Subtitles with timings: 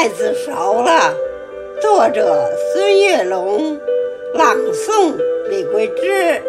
[0.00, 1.12] 麦子熟了，
[1.80, 3.76] 作者孙月龙，
[4.32, 5.12] 朗诵
[5.50, 6.40] 李桂枝。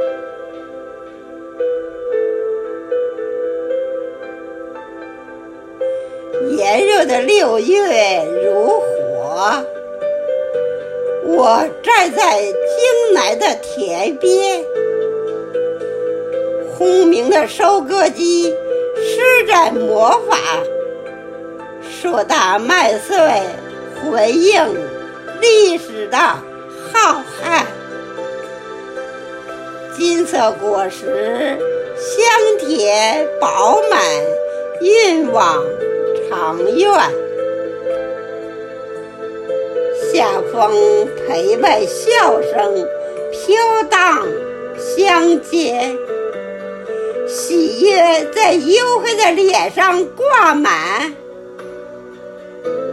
[6.56, 9.66] 炎热的六月如火，
[11.26, 14.64] 我站在京南的田边，
[16.78, 18.56] 轰鸣的收割机
[18.96, 20.38] 施展魔法。
[22.02, 23.18] 硕大麦穗
[24.02, 24.74] 回应
[25.42, 27.66] 历史的浩瀚，
[29.98, 31.58] 金色果实
[31.98, 34.02] 香甜饱满，
[34.80, 35.62] 运往
[36.30, 36.90] 长院。
[40.14, 40.72] 夏风
[41.28, 42.88] 陪伴笑声
[43.34, 44.26] 飘荡
[44.78, 45.98] 乡间，
[47.28, 51.14] 喜悦在黝黑的脸上挂满。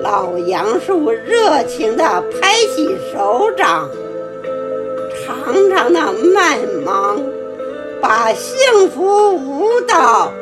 [0.02, 3.90] 老杨树热情地拍起手掌，
[5.24, 7.20] 长长的麦芒
[8.00, 10.32] 把幸福舞蹈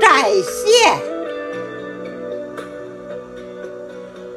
[0.00, 0.98] 展现。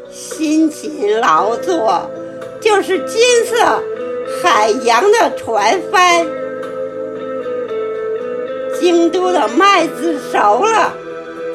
[0.10, 2.10] 辛勤劳作
[2.62, 3.82] 就是金色
[4.42, 6.26] 海洋的船帆。
[8.80, 10.94] 京都的麦子熟了，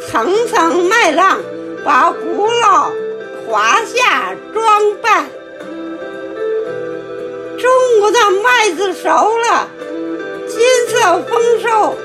[0.07, 1.39] 层层麦浪
[1.85, 2.91] 把古老。
[8.03, 9.09] 中国的麦子熟
[9.39, 9.69] 了，
[10.49, 10.59] 金
[10.89, 11.97] 色丰收，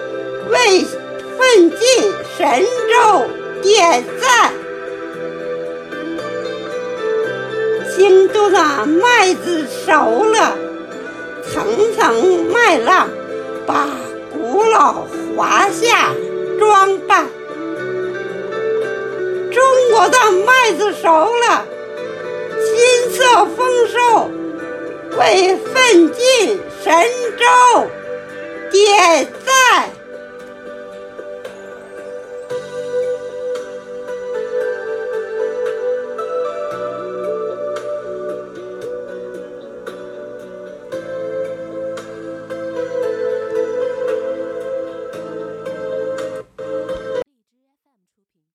[0.52, 0.86] 为
[1.36, 3.26] 奋进神州
[3.64, 4.54] 点赞。
[7.96, 10.56] 京都的麦子熟了，
[11.52, 13.10] 层层麦浪
[13.66, 13.88] 把
[14.32, 16.12] 古老华夏
[16.60, 17.26] 装扮。
[19.52, 21.66] 中国的麦子熟了，
[22.54, 24.30] 金色丰收，
[25.18, 26.94] 为奋进神
[27.38, 27.90] 州
[28.72, 29.67] 点赞。